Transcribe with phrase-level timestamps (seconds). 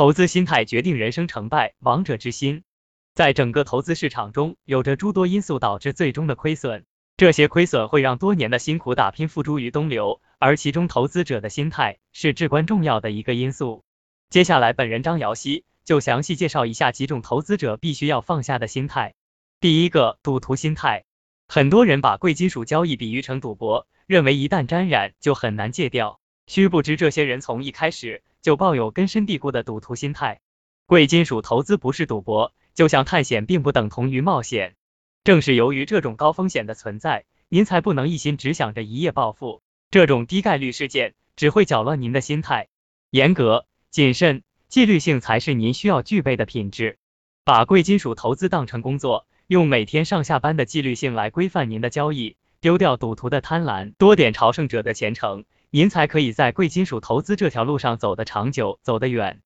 [0.00, 2.62] 投资心态决定人生成败，王者之心。
[3.14, 6.86] 在整个投资市场中，有着诸多因素导致最终的亏损，
[7.18, 13.84] 这些亏损会让多年的辛苦打拼付诸于东流，而其中投资者的心态是至关重要的一个因素。
[14.30, 19.12] 接下来，本人张瑶希就详细介绍一下几种投资者必须要放下的心态。
[19.60, 21.04] 第一个，赌徒心态。
[21.46, 26.18] 很多人把贵金属交易比喻成赌博，认为一旦沾染就很难戒掉。
[26.46, 30.40] 须不知，这些人从一开始就抱有根深蒂固的赌徒心态。
[30.86, 34.74] 贵金属投资不是赌博，就像探险并不等同于冒险。
[35.24, 39.62] 正是由于这种高风险的存在，您才不能一心只想着一夜暴富。
[39.90, 42.68] 这种低概率事件只会搅乱您的心态。
[43.10, 46.98] 严格、谨慎、纪律性才是您需要具备的品质。
[47.44, 49.26] 把贵金属投资当成工作。
[49.46, 59.40] 用每天上下班的纪律性来规范您的交易，丢掉赌徒的贪婪，多点朝圣者的虔诚，您才可以在贵金属投资这条路上走得长久，走得远。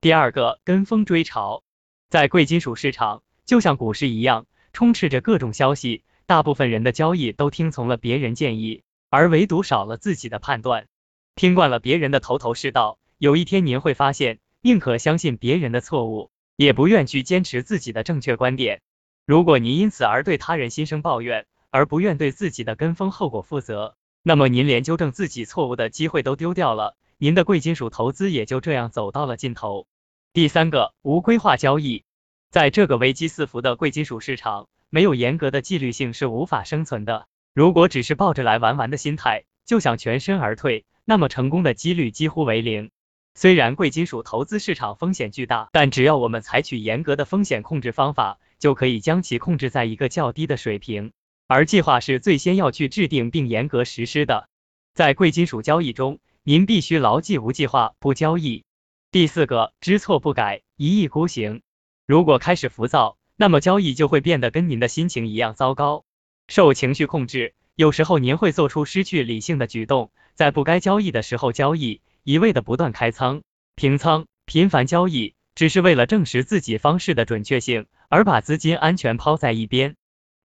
[0.00, 1.62] 第二个，跟风追潮，
[2.08, 10.86] 在贵金属市场，就像股市一样，充斥着各种消息，大部分人的交易都听从了别人建议，而唯独少了自己的判断。
[11.34, 18.80] 听惯了别人的头头是道，有一天您会发现，宁可相信别人的错误，也不愿去坚持自己的正确观点。
[19.26, 23.94] 如果您因此而对他人心生抱怨，而不愿对自己的跟风后果负责，
[24.28, 29.86] 那么您连纠正自己错误的机会都丢掉了，您的贵金属投资也就这样走到了尽头。
[30.32, 32.02] 第三个，无规划交易，
[32.50, 37.28] 在这个危机四伏的贵金属市场，没有严格的纪律性是无法生存的。
[37.54, 42.90] 如果只是抱着来玩玩的心态就想全身而退，那么成功的几率几乎为零。
[43.36, 48.40] 虽然贵金属投资市场风险巨大，但只要我们采取严格的风险控制方法。
[48.58, 51.12] 就可以将其控制在一个较低的水平，
[51.48, 54.48] 而计划是最先要去制定并严格实施的。
[54.94, 58.64] 在贵金属交易中，您必须牢记无计划不交易。
[59.10, 61.62] 第四个，知错不改，一意孤行。
[62.06, 66.04] 如果开始浮躁，那么交易就会变得跟您的心情一样糟糕。
[66.48, 73.42] 受情绪控制，有时候您会做出失去理性的举动，在不该交易的时候交易，一味的不断开仓、
[73.74, 75.34] 平仓、频繁交易。
[75.54, 79.96] 只是为了证实自己方式的准确性，而把资金安全抛在一边。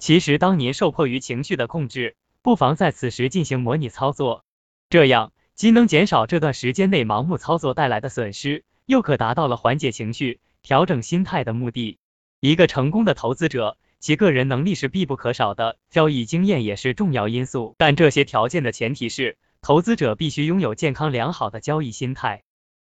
[0.00, 4.46] 其实，当您受迫于情绪的控制，不妨在此时进行模拟操作，
[4.88, 11.98] 这样既能减少这段时间内盲目操作带来的损失，又可达到了缓解情绪、调整心态的目的。
[12.40, 17.74] 一个成功的投资者，其个人能力是必不可少的，交易经验也是重要因素。
[17.76, 22.42] 但这些条件的前提是，投资者必须拥有健康良好的交易心态。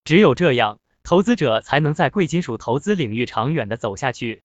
[0.04, 0.80] 只有这样。
[1.04, 4.36] 投资者才能在贵金属投资领域长远的走下去。